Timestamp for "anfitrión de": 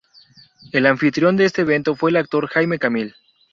0.87-1.45